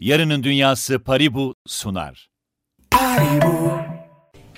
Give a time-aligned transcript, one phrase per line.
[0.00, 2.30] Yarının Dünyası Paribu sunar.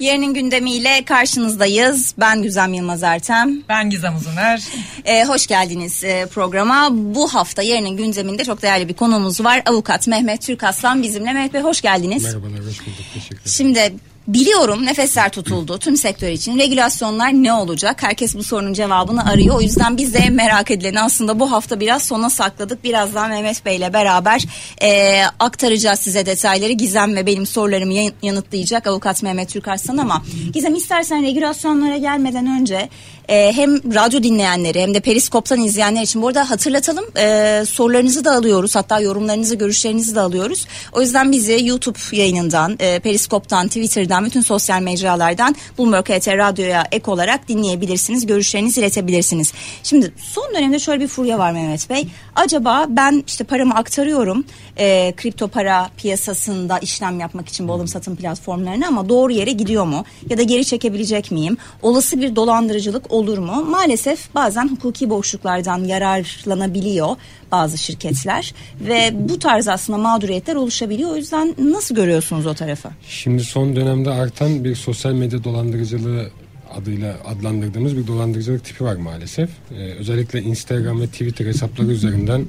[0.00, 2.14] Yarının gündemiyle karşınızdayız.
[2.18, 3.62] Ben Güzem Yılmaz Ertem.
[3.68, 4.62] Ben Gizem Uzuner.
[5.04, 6.88] Ee, hoş geldiniz e, programa.
[6.92, 9.62] Bu hafta yarının gündeminde çok değerli bir konuğumuz var.
[9.66, 11.32] Avukat Mehmet Türk Aslan bizimle.
[11.32, 12.24] Mehmet Bey hoş geldiniz.
[12.24, 13.04] Merhabalar, hoş bulduk.
[13.14, 13.52] Teşekkür ederim.
[13.52, 13.94] Şimdi
[14.28, 16.58] biliyorum nefesler tutuldu tüm sektör için.
[16.58, 18.02] Regülasyonlar ne olacak?
[18.02, 19.56] Herkes bu sorunun cevabını arıyor.
[19.56, 22.84] O yüzden biz de merak edileni aslında bu hafta biraz sona sakladık.
[22.84, 24.44] Birazdan Mehmet Bey ile beraber
[24.82, 26.72] e, aktaracağız size detayları.
[26.72, 32.46] Gizem ve benim sorularımı yan- yanıtlayacak avukat Mehmet Türk Arslan ama Gizem istersen regülasyonlara gelmeden
[32.46, 32.88] önce
[33.28, 36.22] e, hem radyo dinleyenleri hem de Periskop'tan izleyenler için.
[36.22, 38.76] Bu arada hatırlatalım e, sorularınızı da alıyoruz.
[38.76, 40.66] Hatta yorumlarınızı görüşlerinizi de alıyoruz.
[40.92, 47.10] O yüzden bizi YouTube yayınından e, Periskop'tan Twitter'dan bütün sosyal mecralardan Bloomberg HT Radyo'ya ek
[47.10, 49.52] olarak dinleyebilirsiniz görüşlerinizi iletebilirsiniz.
[49.82, 52.06] Şimdi son dönemde şöyle bir furya var Mehmet Bey.
[52.36, 54.44] Acaba ben işte paramı aktarıyorum
[54.76, 59.84] e, kripto para piyasasında işlem yapmak için bu alım satım platformlarına ama doğru yere gidiyor
[59.84, 60.04] mu?
[60.30, 61.56] Ya da geri çekebilecek miyim?
[61.82, 67.16] Olası bir dolandırıcılık olur mu maalesef bazen hukuki boşluklardan yararlanabiliyor
[67.52, 72.88] bazı şirketler ve bu tarz aslında mağduriyetler oluşabiliyor o yüzden nasıl görüyorsunuz o tarafı?
[73.08, 76.30] Şimdi son dönemde artan bir sosyal medya dolandırıcılığı
[76.76, 79.50] adıyla adlandırdığımız bir dolandırıcılık tipi var maalesef.
[79.70, 82.46] Ee, özellikle Instagram ve Twitter hesapları üzerinden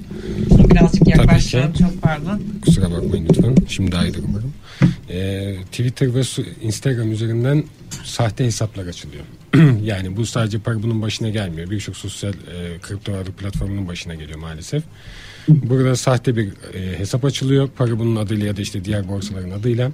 [0.49, 1.73] birazcık yaklaştıralım.
[1.73, 1.79] ki.
[1.79, 2.41] Çok pardon.
[2.65, 3.55] kusura bakmayın lütfen.
[3.67, 4.53] Şimdi daha iyidir umarım.
[5.09, 6.21] Ee, Twitter ve
[6.61, 7.63] Instagram üzerinden
[8.03, 9.23] sahte hesaplar açılıyor.
[9.83, 11.69] yani bu sadece para bunun başına gelmiyor.
[11.69, 14.83] Birçok sosyal e, kripto varlık platformunun başına geliyor maalesef.
[15.47, 17.69] Burada sahte bir e, hesap açılıyor.
[17.77, 19.91] Para bunun adıyla ya da işte diğer borsaların adıyla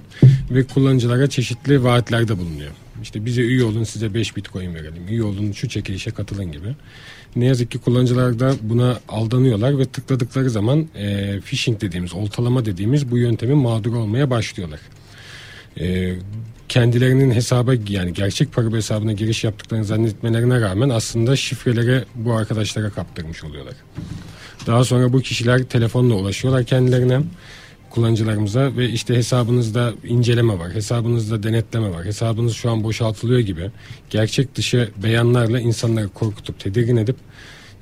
[0.50, 2.70] ve kullanıcılara çeşitli vaatlerde bulunuyor.
[3.02, 5.08] İşte bize üye olun size 5 bitcoin verelim.
[5.08, 6.68] Üye olun şu çekilişe katılın gibi.
[7.36, 13.10] Ne yazık ki kullanıcılar da buna aldanıyorlar ve tıkladıkları zaman e, phishing dediğimiz, oltalama dediğimiz
[13.10, 14.80] bu yöntemin mağdur olmaya başlıyorlar.
[15.80, 16.14] E,
[16.70, 23.44] kendilerinin hesaba yani gerçek para hesabına giriş yaptıklarını zannetmelerine rağmen aslında şifreleri bu arkadaşlara kaptırmış
[23.44, 23.74] oluyorlar.
[24.66, 27.20] Daha sonra bu kişiler telefonla ulaşıyorlar kendilerine
[27.90, 33.70] kullanıcılarımıza ve işte hesabınızda inceleme var, hesabınızda denetleme var, hesabınız şu an boşaltılıyor gibi
[34.10, 37.16] gerçek dışı beyanlarla insanları korkutup tedirgin edip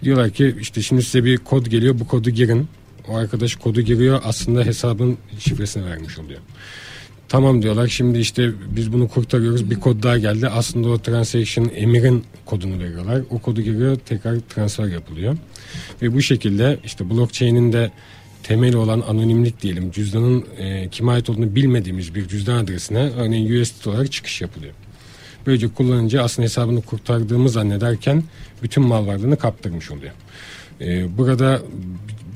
[0.03, 2.69] diyorlar ki işte şimdi size bir kod geliyor bu kodu girin.
[3.09, 6.41] O arkadaş kodu giriyor aslında hesabın şifresini vermiş oluyor.
[7.29, 10.49] Tamam diyorlar şimdi işte biz bunu kurtarıyoruz bir kod daha geldi.
[10.49, 13.23] Aslında o transaction emirin kodunu veriyorlar.
[13.31, 15.37] O kodu giriyor tekrar transfer yapılıyor.
[16.03, 17.91] Ve bu şekilde işte blockchain'in de
[18.43, 23.87] temeli olan anonimlik diyelim cüzdanın e, kime ait olduğunu bilmediğimiz bir cüzdan adresine örneğin USDT
[23.87, 24.75] olarak çıkış yapılıyor.
[25.47, 28.23] Böylece kullanıcı aslında hesabını kurtardığımı zannederken
[28.63, 30.13] bütün mal varlığını kaptırmış oluyor.
[30.81, 31.63] Ee, burada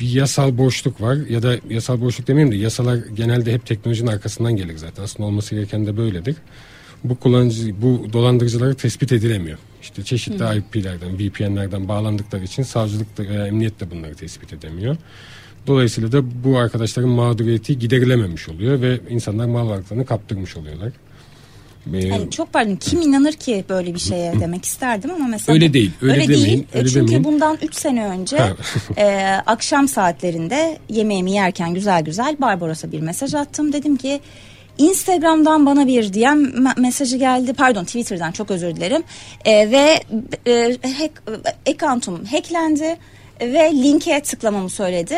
[0.03, 4.57] bir yasal boşluk var ya da yasal boşluk demeyeyim de yasalar genelde hep teknolojinin arkasından
[4.57, 5.03] gelir zaten.
[5.03, 6.37] Aslında olması gereken de böyledir.
[7.05, 9.59] Bu kullanıcı, bu dolandırıcıları tespit edilemiyor.
[9.83, 14.97] İşte çeşitli IP'lerden, VPN'lerden bağlandıkları için savcılık da veya emniyet de bunları tespit edemiyor.
[15.67, 20.93] Dolayısıyla da bu arkadaşların mağduriyeti giderilememiş oluyor ve insanlar mal varlıklarını kaptırmış oluyorlar.
[21.94, 25.72] Ee, Yani çok pardon kim inanır ki böyle bir şeye demek isterdim ama mesela Öyle
[25.72, 26.66] değil, öyle demeyin, değil.
[26.75, 27.25] E, öyle çünkü demeyin.
[27.25, 28.38] bundan 3 sene önce
[28.97, 29.06] e,
[29.47, 33.72] akşam saatlerinde yemeğimi yerken güzel güzel Barbaros'a bir mesaj attım.
[33.72, 34.20] Dedim ki
[34.78, 37.53] Instagram'dan bana bir DM me- mesajı geldi.
[37.53, 39.03] Pardon Twitter'dan çok özür dilerim.
[39.44, 40.00] E, ve
[40.47, 41.22] e, hack,
[41.69, 42.97] account'um hacklendi
[43.41, 45.16] ve linke tıklamamı söyledi.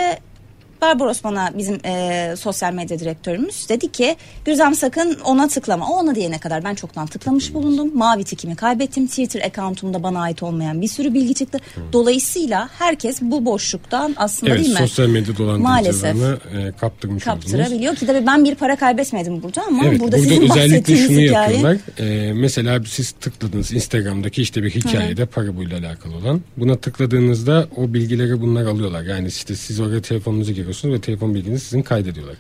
[0.83, 5.89] Barbaros bana bizim e, sosyal medya direktörümüz dedi ki Güzem sakın ona tıklama.
[5.91, 7.91] O ona diyene kadar ben çoktan tıklamış bulundum.
[7.95, 9.07] Mavi tikimi kaybettim.
[9.07, 11.59] Twitter account'umda bana ait olmayan bir sürü bilgi çıktı.
[11.93, 14.89] Dolayısıyla herkes bu boşluktan aslında Evet değil mi?
[14.89, 17.45] sosyal medya Maalesef dolandırıcılarına e, kaptırmış oldunuz.
[17.45, 21.21] kaptırabiliyor ki tabii ben bir para kaybetmedim burada ama Evet, burada, burada, sizin özellikle şunu
[21.21, 21.77] hikaye yapıyorlar.
[21.99, 26.41] E, mesela siz tıkladınız Instagram'daki işte bir hikayede para buyla alakalı olan.
[26.57, 29.03] Buna tıkladığınızda o bilgileri bunlar alıyorlar.
[29.03, 32.37] Yani işte siz oraya telefonunuzu giriyorsunuz ve telefon bilginizi sizin kaydediyorlar.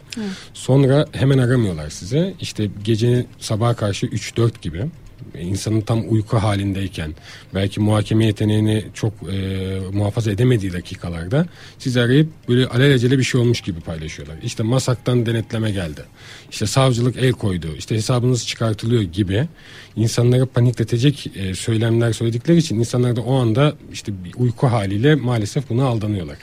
[0.54, 2.34] Sonra hemen aramıyorlar size.
[2.40, 4.86] İşte gece sabaha karşı 3-4 gibi
[5.34, 7.14] e, insanın tam uyku halindeyken
[7.54, 11.46] belki muhakeme yeteneğini çok e, muhafaza edemediği dakikalarda
[11.78, 14.36] sizi arayıp böyle alelacele bir şey olmuş gibi paylaşıyorlar.
[14.42, 16.04] İşte masaktan denetleme geldi.
[16.50, 17.68] İşte savcılık el koydu.
[17.78, 19.48] İşte hesabınız çıkartılıyor gibi
[19.96, 25.70] insanları panikletecek e, söylemler söyledikleri için insanlar da o anda işte bir uyku haliyle maalesef
[25.70, 26.36] buna aldanıyorlar.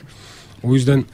[0.62, 1.04] O yüzden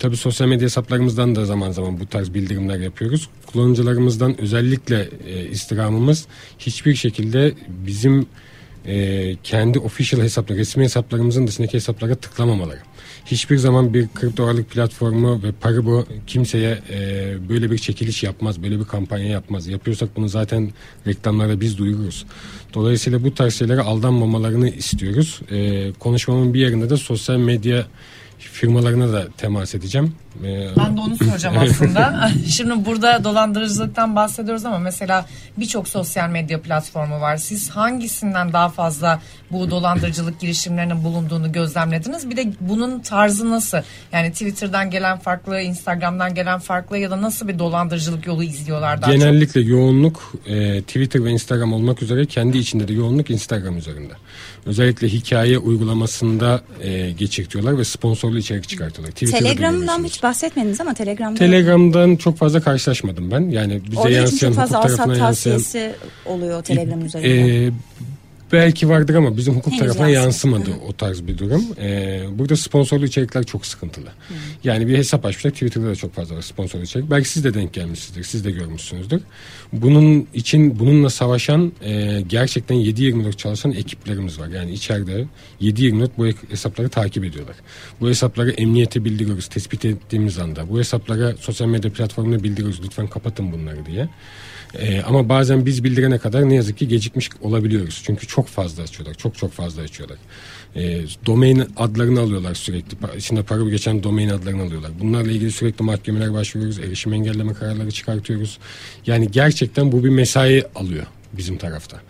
[0.00, 3.28] Tabii sosyal medya hesaplarımızdan da zaman zaman bu tarz bildirimler yapıyoruz.
[3.46, 6.26] Kullanıcılarımızdan özellikle e, istirhamımız
[6.58, 8.26] hiçbir şekilde bizim
[8.86, 12.78] e, kendi official hesaplar, resmi hesaplarımızın dışındaki hesaplara tıklamamaları.
[13.26, 16.98] hiçbir zaman bir kripto varlık platformu ve Paribu kimseye e,
[17.48, 19.68] böyle bir çekiliş yapmaz, böyle bir kampanya yapmaz.
[19.68, 20.72] Yapıyorsak bunu zaten
[21.06, 22.26] reklamlarda biz duyururuz.
[22.74, 25.40] Dolayısıyla bu tarz şeylere aldanmamalarını istiyoruz.
[25.50, 27.86] E, konuşmamın bir yerinde de sosyal medya
[28.48, 30.14] firmalarına da temas edeceğim.
[30.76, 32.30] Ben de onu soracağım aslında.
[32.48, 37.36] Şimdi burada dolandırıcılıktan bahsediyoruz ama mesela birçok sosyal medya platformu var.
[37.36, 42.30] Siz hangisinden daha fazla bu dolandırıcılık girişimlerinin bulunduğunu gözlemlediniz?
[42.30, 43.78] Bir de bunun tarzı nasıl?
[44.12, 49.12] Yani Twitter'dan gelen farklı, Instagram'dan gelen farklı ya da nasıl bir dolandırıcılık yolu izliyorlar daha
[49.12, 49.70] Genellikle çok?
[49.70, 54.12] yoğunluk e, Twitter ve Instagram olmak üzere kendi içinde de yoğunluk Instagram üzerinde.
[54.66, 59.14] Özellikle hikaye uygulamasında e, geçirtiyorlar ve sponsorlu içerik çıkartıyorlar.
[59.14, 61.38] Telegram'dan hiç bahsetmediniz ama Telegram'da...
[61.38, 63.40] Telegram'dan çok fazla karşılaşmadım ben.
[63.40, 65.94] Yani bize Orada yansıyan çok fazla hukuk tarafına tavsiyesi yansıyan...
[66.26, 67.66] oluyor Telegram üzerinde.
[67.66, 67.70] E,
[68.52, 70.70] belki vardır ama bizim hukuk Henüz tarafına yansımadı.
[70.88, 71.64] o tarz bir durum.
[71.80, 74.08] Ee, burada sponsorlu içerikler çok sıkıntılı.
[74.64, 77.10] Yani bir hesap açmışlar Twitter'da da çok fazla var sponsorlu içerik.
[77.10, 79.22] Belki siz de denk gelmişsinizdir, siz de görmüşsünüzdür.
[79.72, 84.48] Bunun için bununla savaşan e, gerçekten 7-24 çalışan ekiplerimiz var.
[84.48, 85.26] Yani içeride
[85.60, 87.56] 7-24 bu hesapları takip ediyorlar.
[88.00, 90.68] Bu hesapları emniyete bildiriyoruz tespit ettiğimiz anda.
[90.68, 94.08] Bu hesaplara sosyal medya platformuna bildiriyoruz lütfen kapatın bunları diye.
[94.78, 98.02] Ee, ama bazen biz bildirene kadar ne yazık ki gecikmiş olabiliyoruz.
[98.06, 99.14] Çünkü çok fazla açıyorlar.
[99.14, 100.18] Çok çok fazla açıyorlar.
[100.76, 102.96] Ee, domain adlarını alıyorlar sürekli.
[103.16, 104.90] İçinde para geçen domain adlarını alıyorlar.
[105.00, 106.78] Bunlarla ilgili sürekli mahkemeler başvuruyoruz.
[106.78, 108.58] Erişim engelleme kararları çıkartıyoruz.
[109.06, 112.00] Yani gerçekten bu bir mesai alıyor bizim tarafta.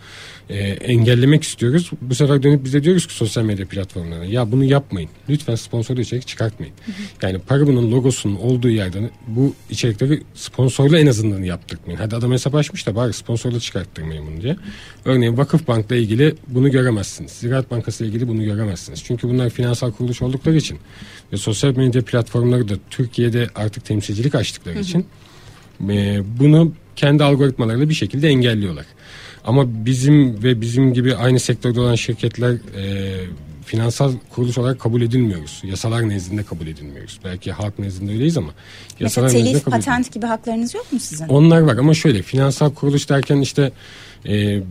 [0.49, 1.91] Ee, engellemek istiyoruz.
[2.01, 5.09] Bu sefer dönüp bize diyoruz ki sosyal medya platformlarına ya bunu yapmayın.
[5.29, 6.73] Lütfen sponsorlu içerik çıkartmayın.
[7.21, 11.99] Yani Paribu'nun logosunun olduğu yerden bu içerikleri sponsorlu en azından yaptırmayın.
[11.99, 14.55] Hadi adam hesap açmış da bari sponsorlu çıkarttırmayın bunu diye.
[15.05, 17.31] Örneğin Vakıf Bank'la ilgili bunu göremezsiniz.
[17.31, 19.03] Ziraat Bankası ile ilgili bunu göremezsiniz.
[19.03, 20.79] Çünkü bunlar finansal kuruluş oldukları için
[21.33, 25.05] ve sosyal medya platformları da Türkiye'de artık temsilcilik açtıkları için
[25.89, 28.85] e, bunu kendi algoritmalarıyla bir şekilde engelliyorlar.
[29.45, 33.13] Ama bizim ve bizim gibi aynı sektörde olan şirketler e,
[33.65, 35.61] finansal kuruluş olarak kabul edilmiyoruz.
[35.63, 37.19] Yasalar nezdinde kabul edilmiyoruz.
[37.23, 40.99] Belki halk nezdinde öyleyiz ama Mesela yasalar nezdinde telif, kabul patent gibi haklarınız yok mu
[40.99, 41.27] sizin?
[41.27, 43.71] Onlar var ama şöyle finansal kuruluş derken işte
[44.27, 44.61] e,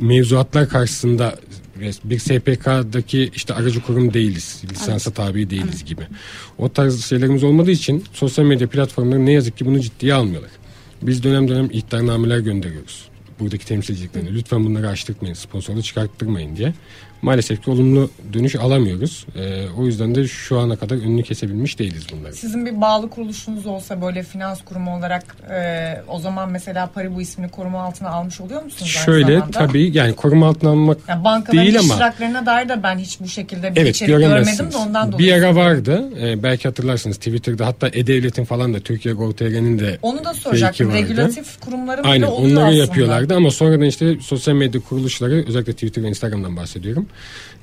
[0.00, 1.34] mevzuatlar karşısında
[2.04, 4.62] bir SPK'daki işte aracı kurum değiliz.
[4.70, 6.02] Lisansa tabi değiliz gibi.
[6.58, 10.50] O tarz şeylerimiz olmadığı için sosyal medya platformları ne yazık ki bunu ciddiye almıyorlar.
[11.02, 13.09] Biz dönem dönem ihtarnameler gönderiyoruz.
[13.40, 14.34] Buradaki temsilciliklerine.
[14.34, 16.74] Lütfen bunları açtırmayın, sponsorlu çıkarttırmayın diye.
[17.22, 19.26] Maalesef ki olumlu dönüş alamıyoruz.
[19.36, 22.32] Ee, o yüzden de şu ana kadar önünü kesebilmiş değiliz bunları.
[22.34, 27.50] Sizin bir bağlı kuruluşunuz olsa böyle finans kurumu olarak e, o zaman mesela Paribu ismini
[27.50, 28.90] koruma altına almış oluyor musunuz?
[28.90, 33.20] Şöyle tabii yani koruma altına almak Yani bankaların değil ama iştiraklarına dair de ben hiç
[33.20, 35.28] bu şekilde bir Evet içerik görmedim de ondan dolayı.
[35.28, 36.04] Bir ara vardı.
[36.20, 40.92] Ee, belki hatırlarsınız Twitter'da hatta E-Devlet'in falan da Türkiye Gov.tr'nin de Onu da soracaktım.
[40.92, 42.80] Regülatif kurumların bile Aynen oluyor onları aslında.
[42.84, 47.06] yapıyorlardı ama sonradan işte sosyal medya kuruluşları özellikle Twitter ve Instagram'dan bahsediyorum.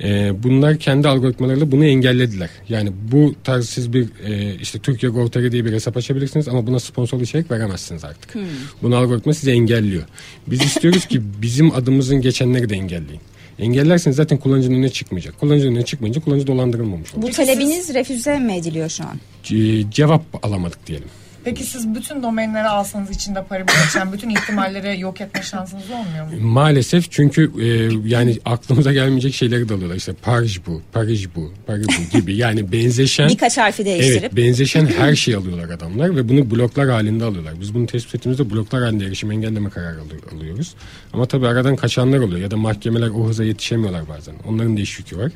[0.03, 2.49] Ee, bunlar kendi algoritmalarıyla bunu engellediler.
[2.69, 6.79] Yani bu tarz siz bir e, işte Türkiye Gov.tr diye bir hesap açabilirsiniz ama buna
[6.79, 8.33] sponsorlu içerik veremezsiniz artık.
[8.81, 10.03] Bunu algoritma size engelliyor.
[10.47, 13.21] Biz istiyoruz ki bizim adımızın geçenleri de engelleyin.
[13.59, 15.39] Engellerseniz zaten kullanıcının önüne çıkmayacak.
[15.39, 17.21] Kullanıcının önüne çıkmayınca kullanıcı dolandırılmamış olur.
[17.21, 19.19] Bu talebiniz refüze mi ediliyor şu an?
[19.43, 21.07] Ce- cevap alamadık diyelim.
[21.47, 26.31] Peki siz bütün domainleri alsanız içinde Paribu geçen bütün ihtimalleri yok etme şansınız olmuyor mu?
[26.49, 27.67] Maalesef çünkü e,
[28.09, 29.95] yani aklımıza gelmeyecek şeyleri de alıyorlar.
[29.95, 32.35] İşte Parij bu, Parij bu, Parij bu gibi.
[32.35, 34.21] Yani benzeşen Birkaç harfi değiştirip.
[34.23, 37.53] Evet benzeşen her şeyi alıyorlar adamlar ve bunu bloklar halinde alıyorlar.
[37.61, 40.73] Biz bunu tespit ettiğimizde bloklar halinde erişim engelleme kararı alı- alıyoruz.
[41.13, 44.35] Ama tabii aradan kaçanlar oluyor ya da mahkemeler o hıza yetişemiyorlar bazen.
[44.47, 45.31] Onların da iş yükü var.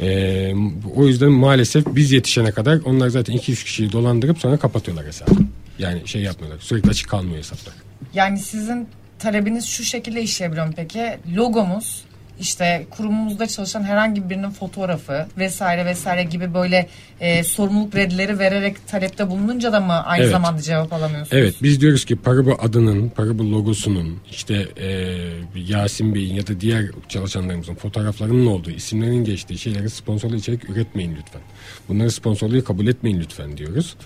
[0.00, 0.54] Ee,
[0.94, 5.40] o yüzden maalesef biz yetişene kadar onlar zaten 2-3 kişiyi dolandırıp sonra kapatıyorlar hesabı.
[5.78, 7.74] Yani şey yapmıyorlar sürekli açık kalmıyor hesaplar.
[8.14, 8.88] Yani sizin
[9.18, 11.18] talebiniz şu şekilde işleyebiliyor mu peki?
[11.36, 12.04] Logomuz
[12.40, 16.88] işte kurumumuzda çalışan herhangi birinin fotoğrafı vesaire vesaire gibi böyle
[17.20, 20.32] e, sorumluluk redleri vererek talepte bulununca da mı aynı Evet.
[20.32, 21.42] zamanda cevap alamıyorsunuz?
[21.42, 25.16] Evet biz diyoruz ki Paribu adının, Paribu logosunun işte e,
[25.54, 31.42] Yasin Bey'in ya da diğer çalışanlarımızın fotoğraflarının olduğu, isimlerinin geçtiği şeyleri sponsorlu içerik üretmeyin lütfen.
[31.88, 33.96] Bunları sponsorluğu kabul etmeyin lütfen diyoruz.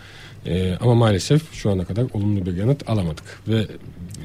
[0.47, 3.67] E, ama maalesef şu ana kadar olumlu bir yanıt alamadık ve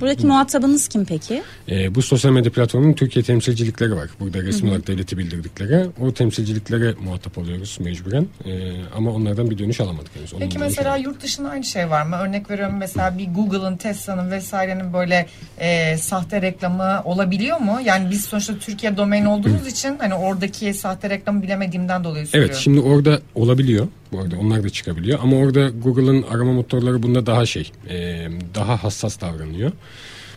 [0.02, 1.44] Buradaki muhatabınız kim peki?
[1.70, 4.10] e, bu sosyal medya platformunun Türkiye temsilcilikleri var.
[4.20, 5.86] Burada resmi olarak devleti bildirdikleri.
[6.02, 8.28] O temsilciliklere muhatap oluyoruz mecburen.
[8.46, 10.34] E, ama onlardan bir dönüş alamadık henüz.
[10.40, 11.06] Peki mesela alamadık.
[11.06, 12.16] yurt dışında aynı şey var mı?
[12.16, 17.80] Örnek veriyorum mesela bir Google'ın, Tesla'nın vesairenin böyle e, sahte reklamı olabiliyor mu?
[17.86, 22.52] Yani biz sonuçta Türkiye domain olduğumuz için hani oradaki sahte reklamı bilemediğimden dolayı soruyorum.
[22.52, 23.88] Evet şimdi orada olabiliyor.
[24.12, 25.20] Bu arada onlar da çıkabiliyor.
[25.24, 29.72] Ama orada Google'ın arama motorları bunda daha şey e, daha hassas davranıyor.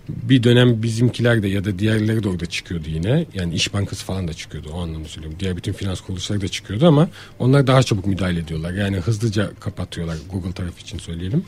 [0.09, 3.27] Bir dönem bizimkiler de ya da diğerleri de orada çıkıyordu yine.
[3.35, 5.39] Yani İş Bankası falan da çıkıyordu o anlamda söylüyorum.
[5.41, 7.09] Diğer bütün finans kuruluşları da çıkıyordu ama
[7.39, 8.73] onlar daha çabuk müdahale ediyorlar.
[8.73, 11.45] Yani hızlıca kapatıyorlar Google tarafı için söyleyelim.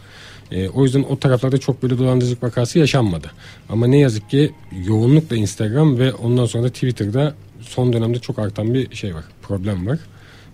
[0.50, 3.30] E, o yüzden o taraflarda çok böyle dolandırıcılık vakası yaşanmadı.
[3.68, 4.52] Ama ne yazık ki
[4.86, 9.24] yoğunlukla Instagram ve ondan sonra da Twitter'da son dönemde çok artan bir şey var.
[9.42, 9.98] Problem var.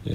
[0.06, 0.14] E,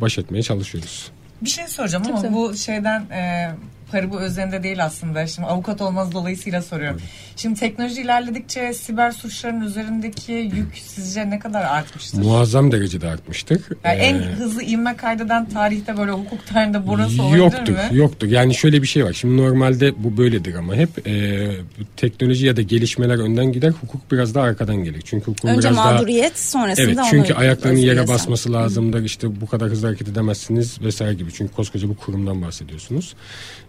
[0.00, 1.10] baş etmeye çalışıyoruz.
[1.42, 2.34] Bir şey soracağım ama tabii.
[2.34, 3.50] bu şeyden e,
[3.92, 5.26] Paribu özelinde değil aslında.
[5.26, 7.00] Şimdi avukat olmaz dolayısıyla soruyorum.
[7.36, 12.18] Şimdi teknoloji ilerledikçe siber suçların üzerindeki yük sizce ne kadar artmıştır?
[12.18, 13.60] Muazzam derecede artmıştır.
[13.84, 17.78] Yani Ee, en hızlı ivme kaydeden tarihte böyle hukuk tarihinde burası olabilir Yoktur, mi?
[17.92, 18.28] yoktur.
[18.28, 19.12] Yani şöyle bir şey var.
[19.12, 21.50] Şimdi normalde bu böyledir ama hep e,
[21.96, 25.02] teknoloji ya da gelişmeler önden gider, hukuk biraz daha arkadan gelir.
[25.04, 29.04] Çünkü hukukun Önce biraz daha mağduriyet sonrasında Evet onu çünkü ayaklarının yere basması lazımdır.
[29.04, 31.32] İşte bu kadar hızlı hareket edemezsiniz vesaire gibi.
[31.32, 33.14] Çünkü koskoca bir kurumdan bahsediyorsunuz.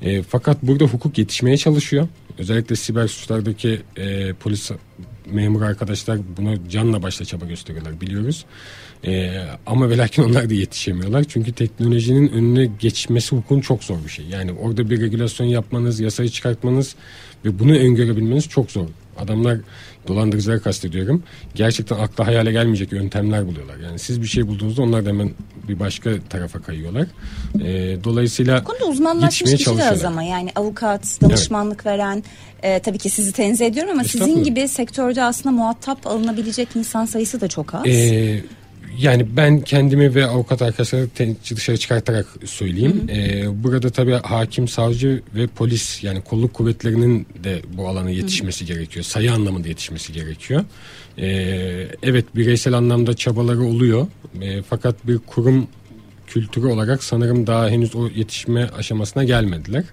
[0.02, 2.08] E, fakat burada hukuk yetişmeye çalışıyor.
[2.38, 4.72] Özellikle siber suçlardaki e, polis
[5.32, 8.46] memur arkadaşlar buna canla başla çaba gösteriyorlar biliyoruz.
[9.06, 11.24] E, ama ve onlar da yetişemiyorlar.
[11.24, 14.26] Çünkü teknolojinin önüne geçmesi hukukun çok zor bir şey.
[14.26, 16.96] Yani orada bir regülasyon yapmanız, yasayı çıkartmanız
[17.46, 18.88] ve bunu öngörebilmeniz çok zor.
[19.18, 19.58] Adamlar
[20.08, 21.24] dolandırıcıları kastediyorum.
[21.56, 23.78] Gerçekten akla hayale gelmeyecek yöntemler buluyorlar.
[23.78, 25.32] Yani siz bir şey bulduğunuzda onlar da hemen
[25.68, 27.08] bir başka tarafa kayıyorlar.
[27.56, 32.24] Ee, dolayısıyla Bu konuda uzmanlaşmış yetişmeye kişi de az ama yani avukat, danışmanlık veren
[32.64, 37.42] e, tabii ki sizi tenzih ediyorum ama sizin gibi sektörde aslında muhatap alınabilecek insan sayısı
[37.42, 37.86] da çok az.
[37.86, 38.44] Ee,
[39.00, 41.08] yani ben kendimi ve avukat arkadaşları
[41.56, 43.08] dışarı çıkartarak söyleyeyim.
[43.10, 49.06] Ee, burada tabii hakim, savcı ve polis yani kolluk kuvvetlerinin de bu alana yetişmesi gerekiyor.
[49.06, 50.66] Sayı anlamında yetişmesi gerekiyor.
[51.18, 54.08] Ee, evet bireysel anlamda çabaları oluyor.
[54.42, 55.68] Ee, fakat bir kurum
[56.28, 59.84] kültürü olarak sanırım daha henüz o yetişme aşamasına gelmediler.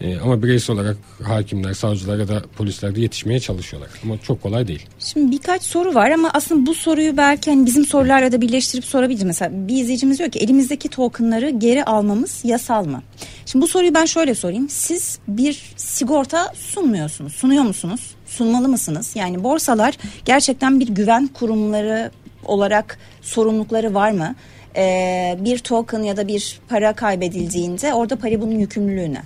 [0.00, 3.90] Ee, ama bireysel olarak hakimler, savcılar ya da polisler de yetişmeye çalışıyorlar.
[4.04, 4.86] Ama çok kolay değil.
[4.98, 9.24] Şimdi birkaç soru var ama aslında bu soruyu belki hani bizim sorularla da birleştirip sorabiliriz.
[9.24, 13.02] Mesela bir izleyicimiz diyor ki elimizdeki tokenları geri almamız yasal mı?
[13.46, 14.68] Şimdi bu soruyu ben şöyle sorayım.
[14.68, 17.32] Siz bir sigorta sunmuyorsunuz.
[17.32, 18.14] Sunuyor musunuz?
[18.26, 19.12] Sunmalı mısınız?
[19.14, 22.10] Yani borsalar gerçekten bir güven kurumları
[22.44, 24.34] olarak sorumlulukları var mı?
[24.78, 29.22] Ee, bir token ya da bir para kaybedildiğinde orada para bunun yükümlülüğü ne?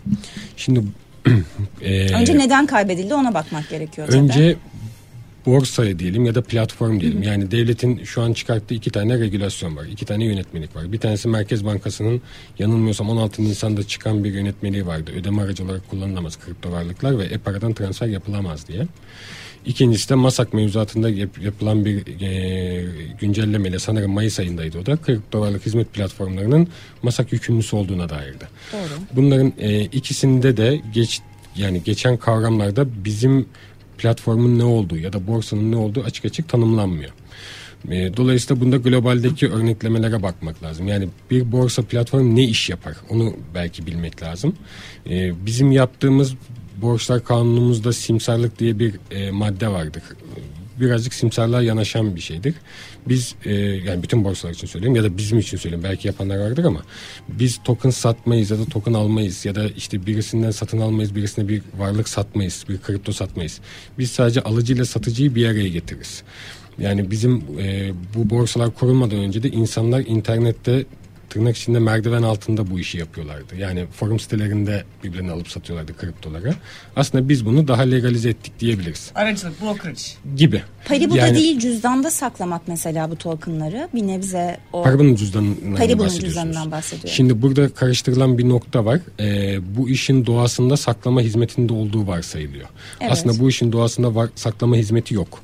[0.57, 0.83] Şimdi
[1.83, 4.57] e, Önce neden kaybedildi ona bakmak gerekiyor tabii.
[5.47, 7.23] Borsaya diyelim ya da platform diyelim.
[7.23, 9.85] Yani devletin şu an çıkarttığı iki tane regülasyon var.
[9.85, 10.93] iki tane yönetmelik var.
[10.93, 12.23] Bir tanesi Merkez Bankası'nın
[12.59, 15.11] yanılmıyorsam 16 Nisan'da çıkan bir yönetmeliği vardı.
[15.17, 18.87] Ödeme aracı olarak kullanılamaz kripto varlıklar ve e-paradan transfer yapılamaz diye.
[19.67, 22.85] İkincisi de MASAK mevzuatında yap- yapılan bir e,
[23.21, 26.69] güncellemeyle sanırım Mayıs ayındaydı o da kripto varlık hizmet platformlarının
[27.03, 28.45] MASAK yükümlüsü olduğuna dairdi.
[28.73, 29.01] Doğru.
[29.17, 31.21] Bunların e, ikisinde de geç
[31.57, 33.47] yani geçen kavramlarda bizim
[33.99, 37.11] platformun ne olduğu ya da borsanın ne olduğu açık açık tanımlanmıyor.
[37.91, 40.89] E, dolayısıyla bunda globaldeki örneklemelere bakmak lazım.
[40.89, 42.97] Yani bir borsa platformu ne iş yapar?
[43.11, 44.55] Onu belki bilmek lazım.
[45.11, 46.35] E, bizim yaptığımız
[46.83, 50.03] borçlar kanunumuzda simsarlık diye bir e, madde vardır.
[50.81, 52.55] Birazcık simsarlığa yanaşan bir şeydir.
[53.09, 55.85] Biz e, yani bütün borsalar için söyleyeyim ya da bizim için söyleyeyim.
[55.85, 56.83] Belki yapanlar vardır ama
[57.29, 61.63] biz token satmayız ya da token almayız ya da işte birisinden satın almayız, birisine bir
[61.79, 63.61] varlık satmayız, bir kripto satmayız.
[63.99, 66.23] Biz sadece alıcıyla satıcıyı bir araya getiririz.
[66.79, 70.85] Yani bizim e, bu borsalar kurulmadan önce de insanlar internette
[71.33, 73.57] tırnak içinde merdiven altında bu işi yapıyorlardı.
[73.57, 76.55] Yani forum sitelerinde birbirlerini alıp satıyorlardı kriptoları.
[76.97, 79.11] Aslında biz bunu daha legalize ettik diyebiliriz.
[79.15, 80.03] Aracılık, brokerage.
[80.37, 80.63] Gibi.
[80.85, 86.71] Paribu'da Yani değil cüzdanda saklamak mesela bu tokenları bir nebze o Paribu'nun cüzdanından Paribu'nun cüzdanından
[86.71, 87.11] bahsediyorum.
[87.11, 89.01] Şimdi burada karıştırılan bir nokta var.
[89.21, 92.69] Ee, bu işin doğasında saklama hizmetinde olduğu varsayılıyor.
[93.01, 93.13] Evet.
[93.13, 95.43] Aslında bu işin doğasında var, saklama hizmeti yok.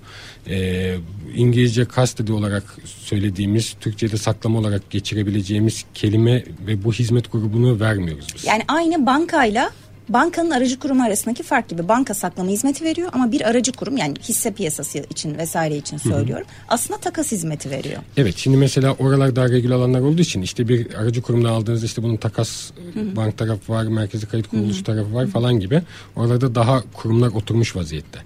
[0.51, 0.97] Ee,
[1.37, 8.45] İngilizce custody olarak söylediğimiz, Türkçe'de saklama olarak geçirebileceğimiz kelime ve bu hizmet grubunu vermiyoruz biz.
[8.45, 9.71] Yani aynı bankayla
[10.09, 14.15] bankanın aracı kurumu arasındaki fark gibi banka saklama hizmeti veriyor ama bir aracı kurum yani
[14.23, 16.47] hisse piyasası için vesaire için söylüyorum.
[16.69, 18.03] Aslında takas hizmeti veriyor.
[18.17, 22.03] Evet şimdi mesela oralar daha regüle alanlar olduğu için işte bir aracı kurumdan aldığınızda işte
[22.03, 22.71] bunun takas
[23.17, 25.83] bank tarafı var, merkezi kayıt kuruluşu tarafı var falan gibi.
[26.17, 28.19] Oralarda daha kurumlar oturmuş vaziyette.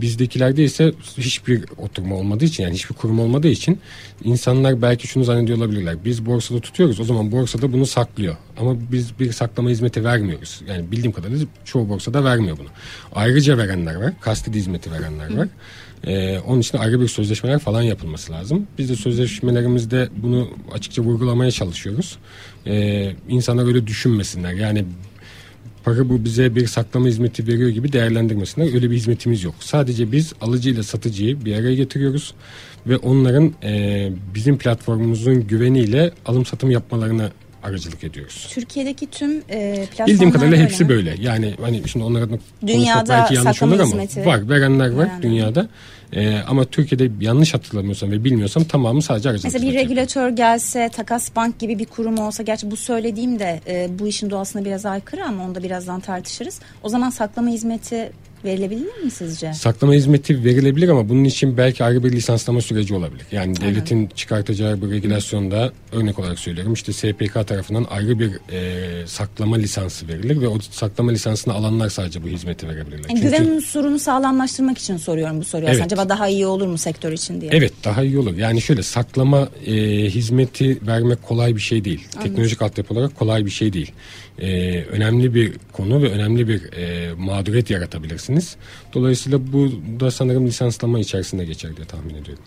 [0.00, 3.78] Bizdekilerde ise hiçbir oturma olmadığı için yani hiçbir kurum olmadığı için
[4.24, 6.04] insanlar belki şunu zannediyor olabilirler.
[6.04, 8.36] Biz borsada tutuyoruz o zaman borsada bunu saklıyor.
[8.60, 10.62] Ama biz bir saklama hizmeti vermiyoruz.
[10.68, 12.68] Yani bildiğim kadarıyla çoğu borsada vermiyor bunu.
[13.14, 14.12] Ayrıca verenler var.
[14.20, 15.48] Kastedi hizmeti verenler var.
[16.06, 18.66] Ee, onun için ayrı bir sözleşmeler falan yapılması lazım.
[18.78, 22.18] Biz de sözleşmelerimizde bunu açıkça vurgulamaya çalışıyoruz.
[22.66, 24.52] Ee, insanlar öyle düşünmesinler.
[24.52, 24.84] Yani
[25.84, 28.74] para bu bize bir saklama hizmeti veriyor gibi değerlendirmesinler.
[28.74, 29.54] Öyle bir hizmetimiz yok.
[29.60, 32.34] Sadece biz alıcıyla satıcıyı bir araya getiriyoruz
[32.86, 37.30] ve onların e, bizim platformumuzun güveniyle alım satım yapmalarına
[37.64, 38.46] aracılık ediyoruz.
[38.50, 40.88] Türkiye'deki tüm e, platformlar Bildiğim kadarıyla böyle hepsi mi?
[40.88, 41.16] böyle.
[41.20, 44.98] Yani hani şimdi onların adına Dünyada belki yanlış saklama olur ama hizmeti var verenler var
[44.98, 45.22] verenler.
[45.22, 45.68] dünyada.
[46.12, 49.44] Ee, ama Türkiye'de yanlış hatırlamıyorsam ve bilmiyorsam tamamı sadece aracılık.
[49.44, 49.84] Mesela bir yapıyor.
[49.90, 54.30] regülatör gelse, takas bank gibi bir kurum olsa, gerçi bu söylediğim de e, bu işin
[54.30, 56.60] doğasına biraz aykırı ama onu da birazdan tartışırız.
[56.82, 58.12] O zaman saklama hizmeti
[58.44, 59.52] verilebilir mi sizce?
[59.52, 63.26] Saklama hizmeti verilebilir ama bunun için belki ayrı bir lisanslama süreci olabilir.
[63.32, 69.56] Yani devletin çıkartacağı bu regülasyonda örnek olarak söylüyorum işte SPK tarafından ayrı bir e, saklama
[69.56, 73.08] lisansı verilir ve o saklama lisansını alanlar sadece bu hizmeti verebilirler.
[73.08, 75.68] Yani Çünkü- güven unsurunu sağlamlaştırmak için soruyorum bu soruyu.
[75.68, 75.82] aslında.
[75.84, 75.92] Evet.
[75.92, 77.50] Acaba daha iyi olur mu sektör için diye.
[77.54, 78.36] Evet daha iyi olur.
[78.36, 79.72] Yani şöyle saklama e,
[80.10, 82.08] hizmeti vermek kolay bir şey değil.
[82.22, 83.92] Teknolojik altyapı olarak kolay bir şey değil.
[84.38, 88.56] E, önemli bir konu ve önemli bir e, mağduriyet yaratabilirsiniz.
[88.94, 92.42] Dolayısıyla bu da sanırım lisanslama içerisinde geçer diye tahmin ediyorum.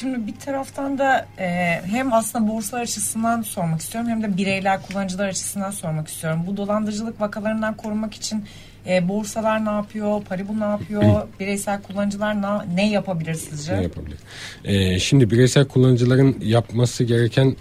[0.00, 1.46] Şimdi bir taraftan da e,
[1.86, 6.42] hem aslında borsalar açısından sormak istiyorum hem de bireyler kullanıcılar açısından sormak istiyorum.
[6.46, 8.44] Bu dolandırıcılık vakalarından korunmak için
[8.86, 13.76] e, borsalar ne yapıyor, Paribu ne yapıyor, bireysel kullanıcılar na- ne yapabilir sizce?
[13.76, 14.18] Ne yapabilir?
[14.64, 17.56] E, şimdi bireysel kullanıcıların yapması gereken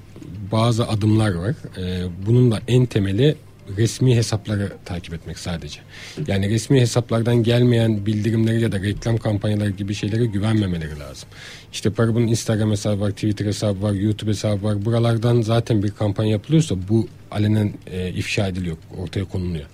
[0.52, 1.56] bazı adımlar var.
[1.78, 3.36] E, bunun da en temeli
[3.78, 5.80] resmi hesapları takip etmek sadece.
[6.28, 11.30] Yani resmi hesaplardan gelmeyen bildirimleri ya da reklam kampanyaları gibi şeylere güvenmemeleri lazım.
[11.74, 14.86] İşte Parabon'un Instagram hesabı var, Twitter hesabı var, YouTube hesabı var.
[14.86, 19.66] Buralardan zaten bir kampanya yapılıyorsa bu alenen e, ifşa ediliyor, ortaya konuluyor.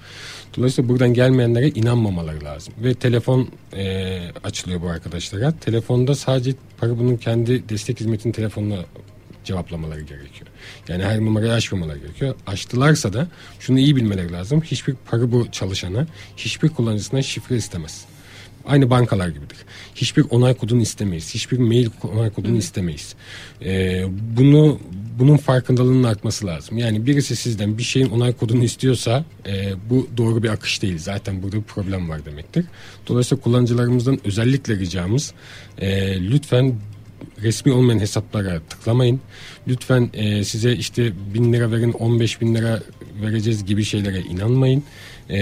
[0.58, 2.74] Dolayısıyla buradan gelmeyenlere inanmamaları lazım.
[2.84, 5.52] Ve telefon e, açılıyor bu arkadaşlara.
[5.52, 8.86] Telefonda sadece Parabon'un kendi destek hizmetinin telefonuna
[9.44, 10.48] cevaplamaları gerekiyor.
[10.88, 12.36] Yani her numarayı açmamaları gerekiyor.
[12.48, 13.28] Açtılarsa da
[13.60, 14.62] şunu iyi bilmeleri lazım.
[14.62, 18.06] Hiçbir para bu çalışana, hiçbir kullanıcısına şifre istemez.
[18.66, 19.58] Aynı bankalar gibidir.
[19.96, 21.34] Hiçbir onay kodunu istemeyiz.
[21.34, 23.16] Hiçbir mail onay kodunu istemeyiz.
[23.66, 24.06] Ee,
[24.38, 24.80] bunu
[25.20, 26.78] bunun farkındalığının artması lazım.
[26.78, 30.98] Yani birisi sizden bir şeyin onay kodunu istiyorsa e, bu doğru bir akış değil.
[30.98, 32.66] Zaten burada bir problem var demektir.
[33.08, 35.34] Dolayısıyla kullanıcılarımızdan özellikle ricamız
[35.78, 36.76] e, lütfen
[37.42, 39.20] resmi olmayan hesaplara tıklamayın.
[39.68, 42.84] Lütfen e, size işte bin lira verin 15 bin lira
[43.22, 44.84] vereceğiz gibi şeylere inanmayın.
[45.30, 45.38] E,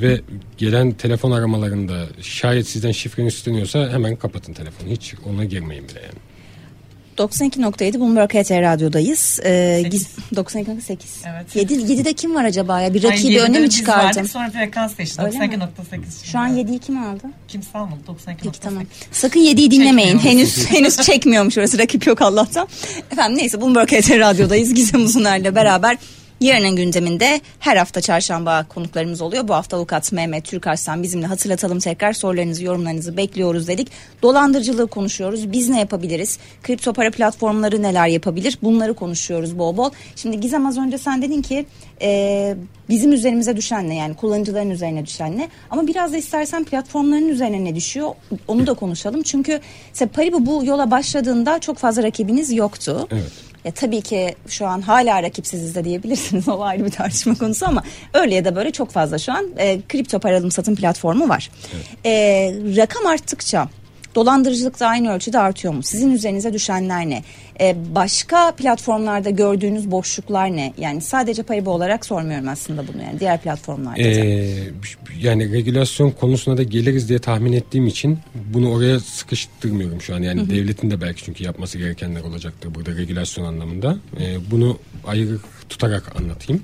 [0.00, 0.20] ve
[0.58, 4.88] gelen telefon aramalarında şayet sizden şifreniz isteniyorsa hemen kapatın telefonu.
[4.90, 6.18] Hiç ona girmeyin bile yani.
[7.18, 9.40] 92.7 Bloomberg HT Radyo'dayız.
[9.44, 10.08] Ee, Sekiz.
[10.32, 10.96] giz- 92.8.
[11.32, 11.56] Evet.
[11.56, 12.94] 7, 7'de kim var acaba ya?
[12.94, 14.04] Bir rakibi öne mi çıkardım?
[14.08, 15.04] vardık, Sonra frekans mi?
[15.04, 16.24] 92.8.
[16.24, 17.22] Şu an 7'yi kim aldı?
[17.48, 18.00] Kimse almadı.
[18.08, 18.36] 92.8.
[18.42, 18.84] Peki tamam.
[19.12, 20.18] Sakın 7'yi dinlemeyin.
[20.18, 21.78] Henüz henüz çekmiyormuş orası.
[21.78, 22.68] Rakip yok Allah'tan.
[23.12, 24.74] Efendim neyse Bloomberg HT Radyo'dayız.
[24.74, 25.96] Gizem Uzuner'le beraber
[26.40, 29.48] Yarının gündeminde her hafta çarşamba konuklarımız oluyor.
[29.48, 33.88] Bu hafta avukat Mehmet Türkarslan bizimle hatırlatalım tekrar sorularınızı yorumlarınızı bekliyoruz dedik.
[34.22, 35.52] Dolandırıcılığı konuşuyoruz.
[35.52, 36.38] Biz ne yapabiliriz?
[36.62, 38.58] Kripto para platformları neler yapabilir?
[38.62, 39.90] Bunları konuşuyoruz bol bol.
[40.16, 41.66] Şimdi Gizem az önce sen dedin ki
[42.02, 42.56] e,
[42.88, 45.48] bizim üzerimize düşen ne yani kullanıcıların üzerine düşen ne?
[45.70, 48.10] Ama biraz da istersen platformların üzerine ne düşüyor
[48.48, 49.22] onu da konuşalım.
[49.22, 49.60] Çünkü
[50.14, 53.08] Paribu bu yola başladığında çok fazla rakibiniz yoktu.
[53.10, 53.47] Evet.
[53.68, 56.48] Ya tabii ki şu an hala rakipsiziz de diyebilirsiniz.
[56.58, 57.82] O ayrı bir tartışma konusu ama
[58.14, 61.50] öyle ya da böyle çok fazla şu an e, kripto para alım satım platformu var.
[62.04, 62.12] E,
[62.76, 63.68] rakam arttıkça
[64.14, 65.82] dolandırıcılık da aynı ölçüde artıyor mu?
[65.82, 67.22] Sizin üzerinize düşenler ne?
[67.60, 70.72] E, başka platformlarda gördüğünüz boşluklar ne?
[70.78, 74.08] Yani sadece Paribu olarak sormuyorum aslında bunu yani diğer platformlarda da.
[74.08, 74.70] Ee,
[75.20, 78.18] yani regülasyon konusuna da geliriz diye tahmin ettiğim için
[78.54, 80.22] bunu oraya sıkıştırmıyorum şu an.
[80.22, 83.96] Yani devletin de belki çünkü yapması gerekenler olacaktır burada regülasyon anlamında.
[84.20, 86.62] Ee, bunu ayrı tutarak anlatayım.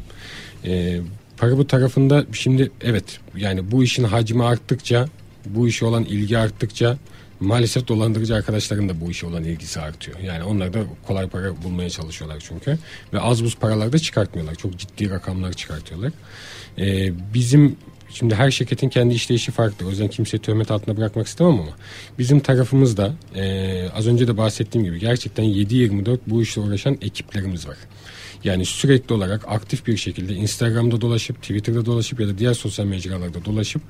[0.65, 1.01] Ee,
[1.37, 3.05] para bu tarafında şimdi evet
[3.37, 5.07] yani bu işin hacmi arttıkça
[5.47, 6.97] bu işe olan ilgi arttıkça
[7.45, 10.19] maalesef dolandırıcı arkadaşların da bu işe olan ilgisi artıyor.
[10.19, 12.79] Yani onlar da kolay para bulmaya çalışıyorlar çünkü.
[13.13, 14.55] Ve az buz paralar da çıkartmıyorlar.
[14.55, 16.13] Çok ciddi rakamlar çıkartıyorlar.
[16.79, 17.77] Ee, bizim
[18.15, 19.87] Şimdi her şirketin kendi işleyişi farklı.
[19.87, 21.77] O yüzden kimseyi töhmet altında bırakmak istemem ama
[22.19, 27.77] bizim tarafımızda e, az önce de bahsettiğim gibi gerçekten 7-24 bu işle uğraşan ekiplerimiz var.
[28.45, 33.45] Yani sürekli olarak aktif bir şekilde Instagram'da dolaşıp, Twitter'da dolaşıp ya da diğer sosyal mecralarda
[33.45, 33.83] dolaşıp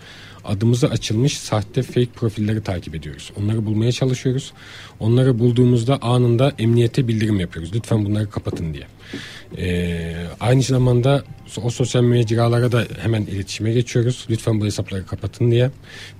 [0.44, 3.32] adımıza açılmış sahte fake profilleri takip ediyoruz.
[3.40, 4.52] Onları bulmaya çalışıyoruz.
[5.00, 7.74] Onları bulduğumuzda anında emniyete bildirim yapıyoruz.
[7.74, 8.86] Lütfen bunları kapatın diye.
[9.58, 11.24] Ee, aynı zamanda
[11.62, 14.26] o sosyal mecralara da hemen iletişime geçiyoruz.
[14.30, 15.70] Lütfen bu hesapları kapatın diye.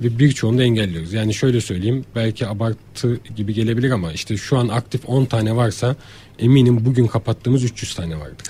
[0.00, 1.12] Ve birçoğunu da engelliyoruz.
[1.12, 5.96] Yani şöyle söyleyeyim belki abartı gibi gelebilir ama işte şu an aktif 10 tane varsa
[6.38, 8.46] eminim bugün kapattığımız 300 tane vardır.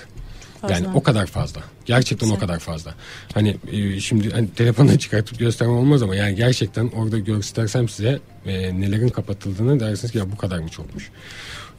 [0.67, 0.85] Fazla.
[0.85, 1.61] Yani o kadar fazla.
[1.85, 2.37] Gerçekten Güzel.
[2.37, 2.95] o kadar fazla.
[3.33, 8.81] Hani e, şimdi hani telefonla çıkartıp göstermem olmaz ama yani gerçekten orada göstersem size e,
[8.81, 11.09] nelerin kapatıldığını dersiniz ki ya bu kadar mı çokmuş.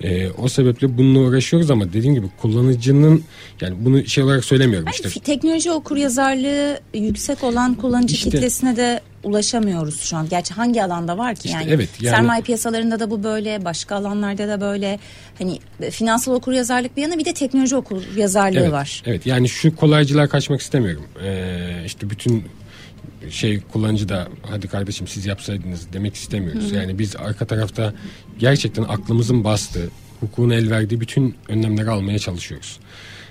[0.01, 3.25] E, o sebeple bununla uğraşıyoruz ama dediğim gibi kullanıcının
[3.61, 5.21] yani bunu şey olarak söylemiyorum yani işte.
[5.21, 10.29] Teknoloji okur yazarlığı yüksek olan kullanıcı işte, kitlesine de ulaşamıyoruz şu an.
[10.29, 13.97] Gerçi hangi alanda var ki işte yani, evet, yani sermaye piyasalarında da bu böyle, başka
[13.97, 14.99] alanlarda da böyle.
[15.39, 15.59] Hani
[15.91, 19.03] finansal okur yazarlık bir yana bir de teknoloji okur yazarlığı evet, var.
[19.07, 21.05] Evet yani şu kolaycılığa kaçmak istemiyorum.
[21.25, 22.45] Ee, işte bütün
[23.31, 26.71] şey kullanıcı da hadi kardeşim siz yapsaydınız demek istemiyoruz.
[26.71, 26.75] Hı.
[26.75, 27.95] Yani biz arka tarafta
[28.39, 29.91] gerçekten aklımızın bastığı,
[30.21, 32.81] hukukun el verdiği bütün önlemleri almaya çalışıyoruz.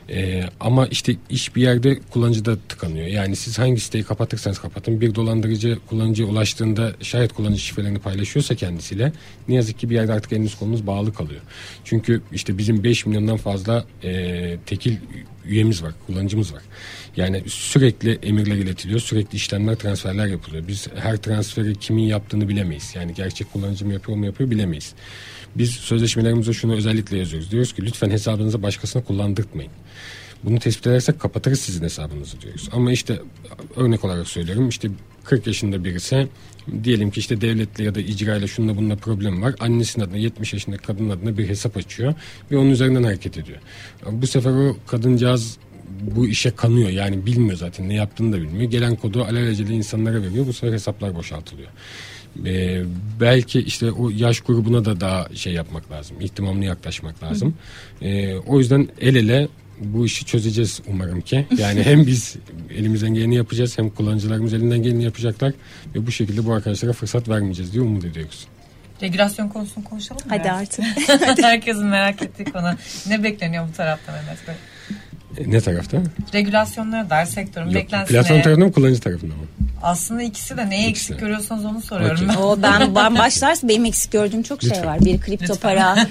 [0.09, 3.07] Ee, ama işte iş bir yerde kullanıcı da tıkanıyor.
[3.07, 9.11] Yani siz hangi siteyi kapatırsanız kapatın bir dolandırıcı kullanıcıya ulaştığında şayet kullanıcı şifrelerini paylaşıyorsa kendisiyle
[9.47, 11.41] ne yazık ki bir yerde artık eliniz kolunuz bağlı kalıyor.
[11.83, 14.97] Çünkü işte bizim 5 milyondan fazla e, tekil
[15.45, 16.61] üyemiz var, kullanıcımız var.
[17.17, 20.67] Yani sürekli emirler iletiliyor, sürekli işlemler, transferler yapılıyor.
[20.67, 22.95] Biz her transferi kimin yaptığını bilemeyiz.
[22.95, 24.93] Yani gerçek kullanıcı mı yapıyor mu yapıyor bilemeyiz.
[25.55, 27.51] Biz sözleşmelerimizde şunu özellikle yazıyoruz.
[27.51, 29.71] Diyoruz ki lütfen hesabınızı başkasına kullandırtmayın.
[30.43, 32.69] Bunu tespit edersek kapatırız sizin hesabınızı diyoruz.
[32.71, 33.19] Ama işte
[33.75, 34.89] örnek olarak söylüyorum işte
[35.23, 36.27] 40 yaşında birisi
[36.83, 39.55] diyelim ki işte devletle ya da icrayla şununla bununla problem var.
[39.59, 42.13] Annesinin adına 70 yaşındaki kadının adına bir hesap açıyor
[42.51, 43.57] ve onun üzerinden hareket ediyor.
[44.11, 45.57] Bu sefer o kadıncağız
[46.01, 46.89] bu işe kanıyor.
[46.89, 48.71] Yani bilmiyor zaten ne yaptığını da bilmiyor.
[48.71, 50.47] Gelen kodu alelacele insanlara veriyor.
[50.47, 51.69] Bu sefer hesaplar boşaltılıyor.
[52.45, 52.83] Ee,
[53.21, 56.21] belki işte o yaş grubuna da daha şey yapmak lazım.
[56.21, 57.55] İhtimamlı yaklaşmak lazım.
[58.01, 59.47] Ee, o yüzden el ele
[59.79, 61.45] bu işi çözeceğiz umarım ki.
[61.57, 62.35] Yani hem biz
[62.75, 65.53] elimizden geleni yapacağız hem kullanıcılarımız elinden geleni yapacaklar
[65.95, 68.47] ve bu şekilde bu arkadaşlara fırsat vermeyeceğiz diye umut ediyoruz.
[69.01, 70.35] Regülasyon konusunu konuşalım mı?
[70.37, 70.85] Hadi artık.
[71.41, 72.71] Herkesin merak ettiği konu.
[73.07, 74.55] Ne bekleniyor bu taraftan Mehmet Bey?
[75.37, 75.97] E, ne tarafta?
[76.33, 78.21] Regülasyonlara dair sektörün Yok, beklentisine.
[78.21, 79.41] Platform tarafında mı kullanıcı tarafında mı?
[79.83, 81.13] Aslında ikisi de neye ikisi.
[81.13, 82.35] eksik görüyorsanız onu soruyorum okay.
[82.37, 82.41] ben.
[82.41, 84.99] O ben, ben başlarsa benim eksik gördüğüm çok şey var.
[84.99, 86.07] Bir kripto para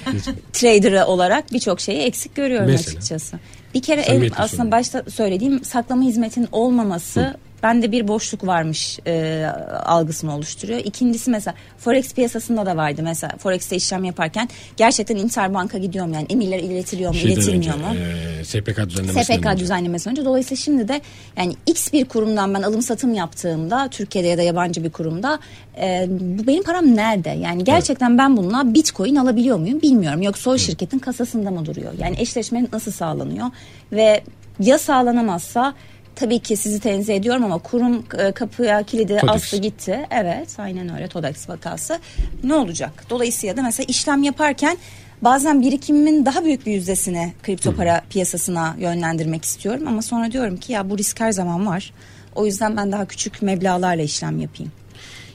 [0.52, 2.98] trader'ı olarak birçok şeyi eksik görüyorum Mesela?
[2.98, 3.38] açıkçası.
[3.74, 7.34] Bir kere ev, aslında başta söylediğim saklama hizmetin olmaması Hı
[7.64, 9.44] bende bir boşluk varmış e,
[9.84, 10.80] algısını oluşturuyor.
[10.84, 16.58] İkincisi mesela Forex piyasasında da vardı mesela Forex'te işlem yaparken gerçekten Interbank'a gidiyorum yani emirler
[16.58, 17.94] iletiliyor mu Şeyden iletilmiyor önce, mu?
[18.40, 19.24] E, SPK düzenlemesi.
[19.24, 20.24] SPK düzenlemesi önce.
[20.24, 21.00] Dolayısıyla şimdi de
[21.36, 25.38] yani X bir kurumdan ben alım satım yaptığımda Türkiye'de ya da yabancı bir kurumda
[25.80, 27.30] e, bu benim param nerede?
[27.30, 28.18] Yani gerçekten evet.
[28.18, 30.22] ben bununla bitcoin alabiliyor muyum bilmiyorum.
[30.22, 31.92] Yoksa o şirketin kasasında mı duruyor?
[31.98, 33.46] Yani eşleşme nasıl sağlanıyor?
[33.92, 34.22] Ve
[34.60, 35.74] ya sağlanamazsa
[36.16, 39.34] tabii ki sizi tenzih ediyorum ama kurum e, kapıya kilidi Todex.
[39.36, 40.06] astı gitti.
[40.10, 41.98] Evet aynen öyle Todex vakası.
[42.44, 43.04] Ne olacak?
[43.10, 44.76] Dolayısıyla da mesela işlem yaparken
[45.22, 48.02] bazen birikimimin daha büyük bir yüzdesini kripto para Hı.
[48.10, 49.82] piyasasına yönlendirmek istiyorum.
[49.88, 51.92] Ama sonra diyorum ki ya bu risk her zaman var.
[52.34, 54.72] O yüzden ben daha küçük meblalarla işlem yapayım.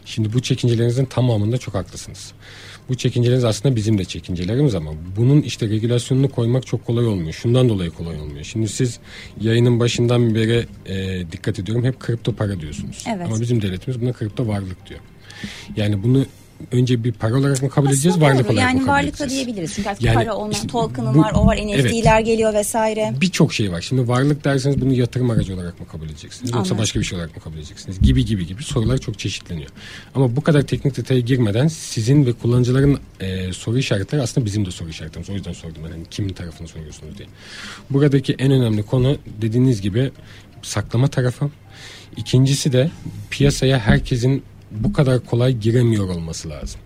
[0.06, 2.32] Şimdi bu çekincelerinizin tamamında çok haklısınız.
[2.90, 7.34] Bu çekinceleriniz aslında bizim de çekincelerimiz ama bunun işte regülasyonunu koymak çok kolay olmuyor.
[7.34, 8.44] Şundan dolayı kolay olmuyor.
[8.44, 9.00] Şimdi siz
[9.42, 13.06] yayının başından beri e, dikkat ediyorum hep kripto para diyorsunuz.
[13.16, 13.26] Evet.
[13.26, 15.00] Ama bizim devletimiz buna kripto varlık diyor.
[15.76, 16.26] Yani bunu
[16.72, 19.46] önce bir para olarak mı kabul Aslında edeceğiz, varlık olarak yani mı kabul varlıkla edeceğiz?
[19.46, 19.74] diyebiliriz.
[19.76, 23.14] Çünkü artık yani para olmayan işte token'ı var, o var, NFT'ler evet, geliyor vesaire.
[23.22, 23.82] Birçok şey var.
[23.82, 26.52] Şimdi varlık derseniz bunu yatırım aracı olarak mı kabul edeceksiniz?
[26.52, 26.78] Yoksa Anladım.
[26.78, 28.00] başka bir şey olarak mı kabul edeceksiniz?
[28.00, 29.70] Gibi gibi gibi sorular çok çeşitleniyor.
[30.16, 34.72] Ama bu kadar teknik detaya girmeden sizin ve kullanıcıların e, soru işaretleri aslında bizim de
[34.72, 35.30] soru işaretlerimiz.
[35.30, 37.28] O yüzden sordum ben hani kimin tarafını soruyorsunuz diye.
[37.90, 40.12] Buradaki en önemli konu dediğiniz gibi
[40.62, 41.50] saklama tarafı.
[42.18, 42.92] İkincisi de
[43.30, 46.80] piyasaya herkesin bu kadar kolay giremiyor olması lazım.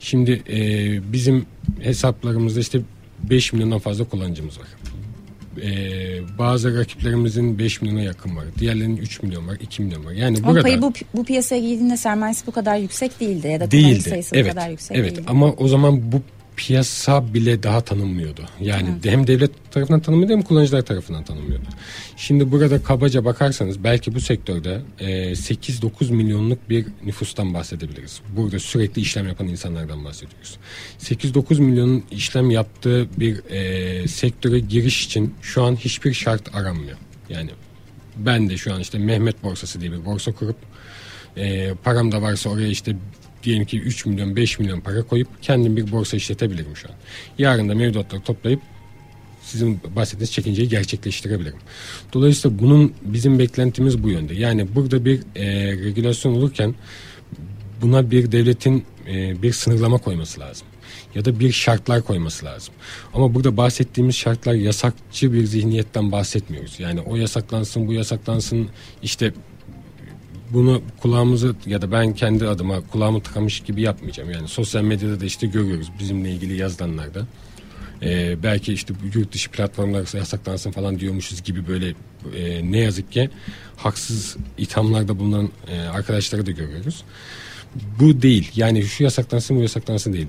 [0.00, 1.46] Şimdi e, bizim
[1.80, 2.80] hesaplarımızda işte
[3.30, 4.66] 5 milyondan fazla kullanıcımız var.
[5.62, 8.44] Ee, bazı rakiplerimizin 5 milyona yakın var.
[8.58, 10.12] Diğerlerinin 3 milyon var, 2 milyon var.
[10.12, 13.70] Yani Ama burada payı bu, bu piyasaya girdiğinde sermayesi bu kadar yüksek değildi ya da
[13.70, 14.10] değildi.
[14.10, 15.10] sayısı evet, bu kadar yüksek evet.
[15.10, 15.24] değildi.
[15.26, 16.22] Ama o zaman bu
[16.56, 18.44] piyasa bile daha tanınmıyordu.
[18.60, 21.64] Yani hem devlet tarafından tanınmıyordu hem kullanıcılar tarafından tanınmıyordu.
[22.16, 28.20] Şimdi burada kabaca bakarsanız belki bu sektörde e, 8-9 milyonluk bir nüfustan bahsedebiliriz.
[28.36, 30.56] Burada sürekli işlem yapan insanlardan bahsediyoruz.
[31.00, 36.98] 8-9 milyonun işlem yaptığı bir e, sektöre giriş için şu an hiçbir şart aranmıyor.
[37.28, 37.50] Yani
[38.16, 40.56] ben de şu an işte Mehmet Borsası diye bir borsa kurup
[41.36, 42.96] e, param da varsa oraya işte
[43.44, 46.94] diyelim ki 3 milyon 5 milyon para koyup kendim bir borsa işletebilirim şu an.
[47.38, 48.60] Yarın da mevduatları toplayıp
[49.42, 51.58] sizin bahsettiğiniz çekinceyi gerçekleştirebilirim.
[52.12, 54.34] Dolayısıyla bunun bizim beklentimiz bu yönde.
[54.34, 56.74] Yani burada bir e, regülasyon olurken
[57.82, 60.66] buna bir devletin e, bir sınırlama koyması lazım.
[61.14, 62.74] Ya da bir şartlar koyması lazım.
[63.14, 66.80] Ama burada bahsettiğimiz şartlar yasakçı bir zihniyetten bahsetmiyoruz.
[66.80, 68.68] Yani o yasaklansın bu yasaklansın
[69.02, 69.32] işte
[70.54, 74.30] bunu kulağımızı ya da ben kendi adıma kulağımı tıkamış gibi yapmayacağım.
[74.30, 77.26] Yani sosyal medyada da işte görüyoruz bizimle ilgili yazılanlarda.
[78.02, 81.88] Ee, belki işte yurt dışı platformlar yasaklansın falan diyormuşuz gibi böyle
[82.36, 83.30] e, ne yazık ki
[83.76, 87.04] haksız ithamlarda bulunan e, arkadaşları da görüyoruz.
[88.00, 88.50] Bu değil.
[88.56, 90.26] Yani şu yasaklansın bu yasaklansın değil.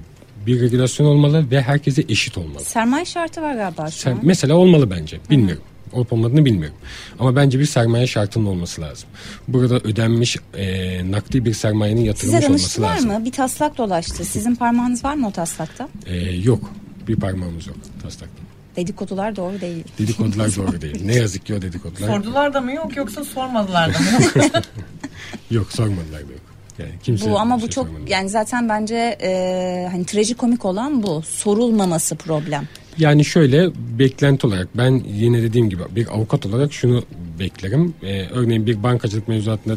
[0.47, 2.63] Bir regülasyon olmalı ve herkese eşit olmalı.
[2.63, 4.19] Sermaye şartı var galiba şu an.
[4.23, 5.19] mesela olmalı bence.
[5.29, 5.63] Bilmiyorum.
[5.95, 6.77] Olup olmadığını bilmiyorum.
[7.19, 9.09] Ama bence bir sermaye şartının olması lazım.
[9.47, 12.49] Burada ödenmiş e, nakdi bir sermayenin Size yatırılmış olması
[12.81, 13.11] danıştılar lazım.
[13.11, 13.25] mı?
[13.25, 14.25] Bir taslak dolaştı.
[14.25, 15.87] Sizin parmağınız var mı o taslakta?
[16.05, 16.71] E, yok.
[17.07, 18.35] Bir parmağımız yok taslakta.
[18.75, 19.83] Dedikodular doğru değil.
[19.99, 21.05] Dedikodular doğru değil.
[21.05, 24.33] Ne yazık ki o dedikodular Sordular da mı yok yoksa sormadılar da mı yok?
[25.51, 26.41] yok sormadılar da yok.
[26.79, 28.03] Yani kimse Bu ama bu şey çok sormadı.
[28.11, 31.21] yani zaten bence e, hani trajikomik olan bu.
[31.21, 32.67] Sorulmaması problem.
[32.97, 37.03] Yani şöyle beklenti olarak ben yine dediğim gibi bir avukat olarak şunu
[37.39, 37.93] beklerim.
[38.03, 39.75] Ee, örneğin bir bankacılık mevzuatında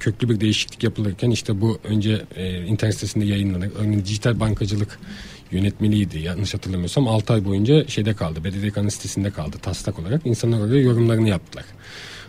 [0.00, 3.70] köklü bir değişiklik yapılırken işte bu önce e, internet sitesinde yayınlanır.
[3.78, 4.98] Örneğin dijital bankacılık
[5.50, 8.44] yönetmeliydi yanlış hatırlamıyorsam 6 ay boyunca şeyde kaldı.
[8.44, 10.26] BDDK'nın sitesinde kaldı taslak olarak.
[10.26, 11.64] İnsanlar oraya yorumlarını yaptılar.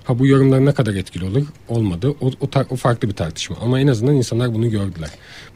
[0.04, 1.46] Ha bu yorumlar ne kadar etkili olur?
[1.68, 2.16] Olmadı.
[2.22, 3.56] O, o, o farklı bir tartışma.
[3.62, 5.10] Ama en azından insanlar bunu gördüler.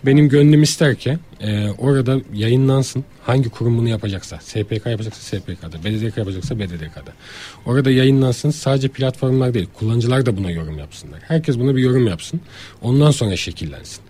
[0.06, 3.06] Benim gönlüm ister ki e, orada yayınlansın.
[3.24, 4.40] Hangi kurum bunu yapacaksa.
[4.40, 5.84] SPK yapacaksa SPK'da.
[5.84, 7.14] BDDK yapacaksa BDDK'da.
[7.66, 8.50] Orada yayınlansın.
[8.50, 9.68] Sadece platformlar değil.
[9.74, 11.20] Kullanıcılar da buna yorum yapsınlar.
[11.28, 12.42] Herkes buna bir yorum yapsın.
[12.82, 14.02] Ondan sonra şekillensin.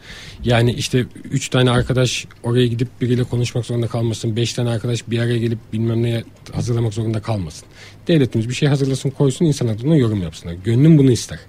[0.43, 4.35] Yani işte üç tane arkadaş oraya gidip biriyle konuşmak zorunda kalmasın.
[4.35, 7.67] Beş tane arkadaş bir araya gelip bilmem neye hazırlamak zorunda kalmasın.
[8.07, 10.55] Devletimiz bir şey hazırlasın koysun insanlar ona yorum yapsınlar.
[10.63, 11.39] Gönlüm bunu ister.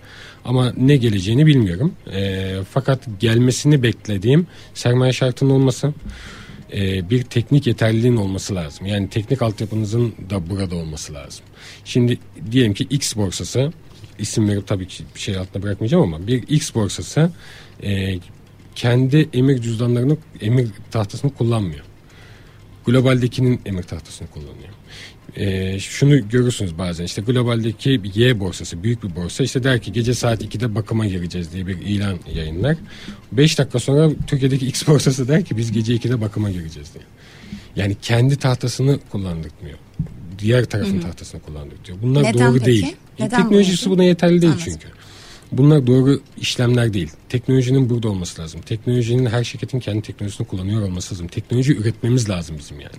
[0.45, 1.93] Ama ne geleceğini bilmiyorum.
[2.13, 5.93] Ee, fakat gelmesini beklediğim sermaye şartının olması
[6.75, 8.87] e, bir teknik yeterliliğin olması lazım.
[8.87, 11.45] Yani teknik altyapınızın da burada olması lazım.
[11.85, 12.19] Şimdi
[12.51, 13.73] diyelim ki X borsası
[14.19, 17.31] isim verip tabii ki bir şey altına bırakmayacağım ama bir X borsası
[17.83, 18.19] e,
[18.75, 21.85] kendi emir cüzdanlarını emir tahtasını kullanmıyor.
[22.87, 24.69] Globaldekinin emir tahtasını kullanıyor.
[25.37, 30.15] Ee, şunu görürsünüz bazen işte globaldeki Y borsası büyük bir borsa işte der ki gece
[30.15, 32.77] saat 2'de bakıma gireceğiz diye bir ilan yayınlar.
[33.33, 37.05] 5 dakika sonra Türkiye'deki X borsası der ki biz gece 2'de bakıma gireceğiz diye.
[37.77, 39.79] Yani kendi tahtasını kullandırtmıyor.
[40.39, 41.99] Diğer tarafın tahtasını kullandırtıyor.
[42.03, 42.65] Bunlar Neden doğru peki?
[42.67, 42.97] değil.
[43.21, 43.91] Neden Teknolojisi bu?
[43.95, 44.73] buna yeterli değil Anladım.
[44.73, 44.89] çünkü.
[45.53, 47.11] Bunlar doğru işlemler değil.
[47.29, 48.61] Teknolojinin burada olması lazım.
[48.61, 51.29] Teknolojinin her şirketin kendi teknolojisini kullanıyor olması lazım.
[51.29, 52.97] Teknoloji üretmemiz lazım bizim yani.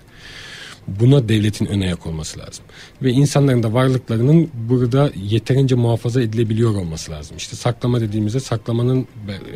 [0.87, 2.65] Buna devletin ön ayak olması lazım.
[3.01, 7.37] Ve insanların da varlıklarının burada yeterince muhafaza edilebiliyor olması lazım.
[7.37, 9.07] İşte saklama dediğimizde saklamanın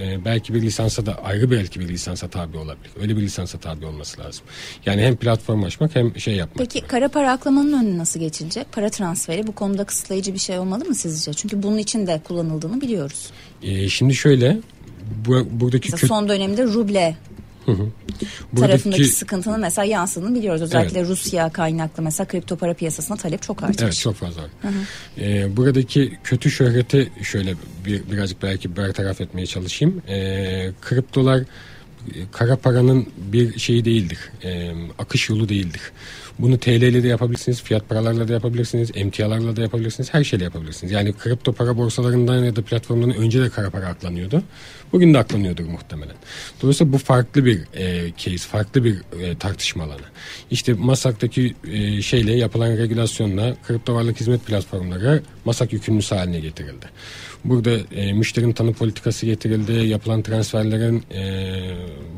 [0.02, 2.92] e, belki bir lisansa da ayrı belki bir lisansa tabi olabilir.
[3.02, 4.46] Öyle bir lisansa tabi olması lazım.
[4.86, 6.58] Yani hem platform açmak hem şey yapmak.
[6.58, 8.72] Peki kara para aklamanın önüne nasıl geçilecek?
[8.72, 11.34] Para transferi bu konuda kısıtlayıcı bir şey olmalı mı sizce?
[11.34, 13.30] Çünkü bunun için de kullanıldığını biliyoruz.
[13.63, 14.60] Ee, şimdi şöyle
[15.26, 17.18] bu, buradaki Mesela son dönemde ruble
[18.56, 20.62] tarafındaki sıkıntının mesela yansıdığını biliyoruz.
[20.62, 23.84] Özellikle Rusya kaynaklı mesela kripto para piyasasına talep çok artmış.
[23.84, 24.41] Evet çok fazla.
[24.41, 24.49] var.
[25.19, 27.53] Ee, buradaki kötü şöhreti şöyle
[27.86, 30.01] bir, birazcık belki bertaraf etmeye çalışayım.
[30.08, 31.45] Ee, kriptolar e,
[32.32, 34.19] kara paranın bir şeyi değildir.
[34.43, 35.82] Ee, akış yolu değildir.
[36.39, 40.91] Bunu TL ile de yapabilirsiniz, fiyat paralarla da yapabilirsiniz, emtialarla da yapabilirsiniz, her şeyle yapabilirsiniz.
[40.91, 44.43] Yani kripto para borsalarından ya da platformlarından önce de kara para aklanıyordu.
[44.91, 46.15] Bugün de aklanıyordur muhtemelen.
[46.62, 50.02] Dolayısıyla bu farklı bir e, case, farklı bir e, tartışma alanı.
[50.52, 56.86] İşte Masak'taki e, şeyle yapılan regülasyonla kripto varlık hizmet platformları Masak yükümlüsü haline getirildi.
[57.45, 61.62] Burada e, müşterinin tanı politikası getirildi, yapılan transferlerin e,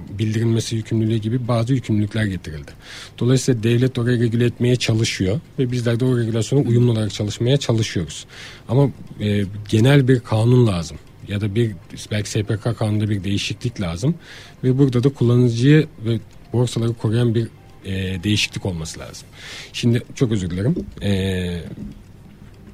[0.10, 2.72] bildirilmesi yükümlülüğü gibi bazı yükümlülükler getirildi.
[3.19, 8.26] Dolayısıyla devlet orayı regüle etmeye çalışıyor ve bizler de o regülasyona uyumlu olarak çalışmaya çalışıyoruz.
[8.69, 11.72] Ama e, genel bir kanun lazım ya da bir
[12.12, 14.15] belki SPK kanununda bir değişiklik lazım
[14.63, 16.19] ve burada da kullanıcıyı ve
[16.54, 17.48] borsaları koruyan bir
[17.86, 19.28] e, değişiklik olması lazım.
[19.74, 20.76] Şimdi çok özür dilerim.
[21.02, 21.62] E,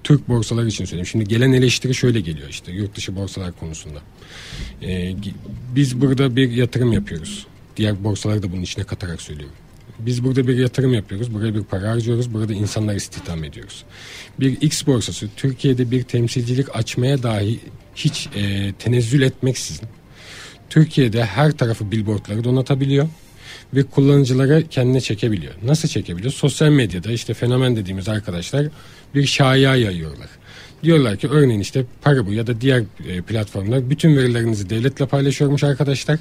[0.04, 1.06] Türk borsaları için söyleyeyim.
[1.06, 4.00] Şimdi gelen eleştiri şöyle geliyor işte yurt dışı borsalar konusunda.
[4.84, 5.16] Ee,
[5.76, 7.48] biz burada bir yatırım yapıyoruz.
[7.78, 9.56] Diğer borsaları da bunun içine katarak söylüyorum.
[10.00, 11.34] Biz burada bir yatırım yapıyoruz.
[11.34, 12.34] Buraya bir para harcıyoruz.
[12.34, 13.84] Burada insanlar istihdam ediyoruz.
[14.40, 17.60] Bir X borsası Türkiye'de bir temsilcilik açmaya dahi
[17.96, 19.88] hiç e, tenezzül etmeksizin
[20.70, 23.08] Türkiye'de her tarafı billboardları donatabiliyor
[23.74, 25.54] ve kullanıcılara kendine çekebiliyor.
[25.64, 26.34] Nasıl çekebiliyor?
[26.34, 28.68] Sosyal medyada işte fenomen dediğimiz arkadaşlar
[29.16, 30.30] bir şaya yayıyorlar.
[30.86, 36.20] Diyorlar ki örneğin işte Paribu ya da diğer e, platformlar bütün verilerinizi devletle paylaşıyormuş arkadaşlar.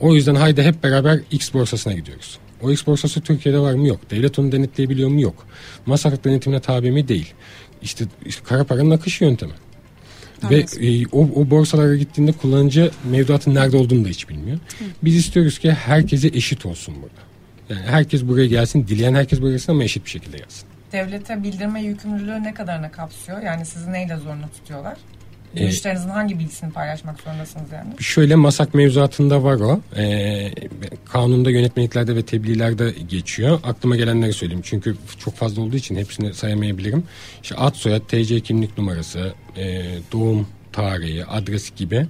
[0.00, 2.38] O yüzden haydi hep beraber X borsasına gidiyoruz.
[2.62, 3.88] O X borsası Türkiye'de var mı?
[3.88, 4.10] Yok.
[4.10, 5.20] Devlet onu denetleyebiliyor mu?
[5.20, 5.46] Yok.
[5.86, 7.08] Masraf denetimine tabi mi?
[7.08, 7.34] Değil.
[7.82, 9.52] İşte, işte kara paranın akış yöntemi.
[10.50, 14.56] Ve e, o, o borsalara gittiğinde kullanıcı mevduatın nerede olduğunu da hiç bilmiyor.
[14.56, 14.84] Hı.
[15.02, 17.22] Biz istiyoruz ki herkese eşit olsun burada.
[17.68, 20.71] Yani herkes buraya gelsin, dileyen herkes buraya gelsin ama eşit bir şekilde gelsin.
[20.92, 23.42] Devlete bildirme yükümlülüğü ne kadarına kapsıyor?
[23.42, 24.96] Yani sizi neyle zorunlu tutuyorlar?
[25.56, 28.02] E, Müşterinizin hangi bilgisini paylaşmak zorundasınız yani?
[28.02, 29.80] Şöyle masak mevzuatında var o.
[29.96, 30.50] E,
[31.04, 33.60] kanunda yönetmeliklerde ve tebliğlerde geçiyor.
[33.64, 34.62] Aklıma gelenleri söyleyeyim.
[34.64, 37.04] Çünkü çok fazla olduğu için hepsini sayamayabilirim.
[37.42, 42.06] İşte ad soyad, TC kimlik numarası, e, doğum tarihi, adres gibi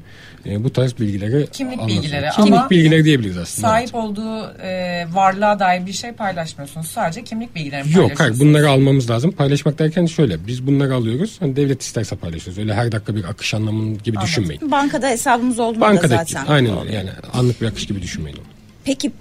[0.47, 2.03] e, bu tarz bilgileri kimlik anlatıyor.
[2.03, 3.69] bilgileri kimlik ama bilgileri diyebiliriz aslında.
[3.69, 3.95] Sahip evet.
[3.95, 6.87] olduğu e, varlığa dair bir şey paylaşmıyorsunuz.
[6.87, 8.11] Sadece kimlik bilgilerini paylaşıyorsunuz.
[8.11, 9.33] Yok hayır bunları almamız lazım.
[9.33, 11.37] Paylaşmak derken şöyle biz bunları alıyoruz.
[11.41, 12.59] Hani devlet isterse paylaşıyoruz.
[12.59, 14.29] Öyle her dakika bir akış anlamı gibi Anladım.
[14.29, 14.71] düşünmeyin.
[14.71, 16.47] Bankada hesabımız olduğunda Bankada, zaten.
[16.47, 18.47] Aynen öyle yani anlık bir akış gibi düşünmeyin onu.
[18.85, 19.13] Peki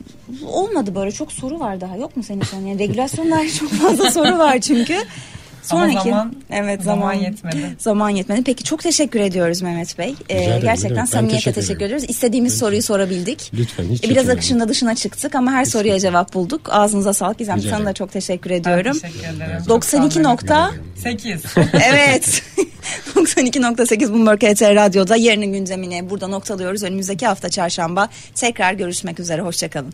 [0.46, 2.68] olmadı böyle çok soru var daha yok mu senin için?
[2.68, 4.98] Yani regülasyonlar çok fazla soru var çünkü.
[5.64, 7.76] Sonraki, Ama zaman, evet, zaman, zaman yetmedi.
[7.80, 8.44] Zaman yetmedi.
[8.44, 10.16] Peki çok teşekkür ediyoruz Mehmet Bey.
[10.30, 12.06] Ee, gerçekten samimiyetle teşekkür, teşekkür ediyoruz.
[12.10, 12.66] İstediğimiz Lütfen.
[12.66, 13.52] soruyu sorabildik.
[13.54, 16.62] Lütfen hiç Biraz akışında dışına çıktık ama her hiç soruya cevap bulduk.
[16.70, 17.38] Ağzınıza sağlık.
[17.40, 18.98] Gizem sana da çok teşekkür ediyorum.
[19.04, 19.64] Ben teşekkür ederim.
[19.68, 21.40] 92.8
[21.92, 22.44] Evet.
[23.16, 26.84] 92.8 Bloomberg HT Radyo'da yarının gündemini burada noktalıyoruz.
[26.84, 29.42] Önümüzdeki hafta çarşamba tekrar görüşmek üzere.
[29.42, 29.94] Hoşçakalın.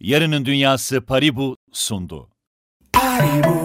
[0.00, 2.28] Yarının Dünyası Paribu sundu.
[2.92, 3.63] Paribu.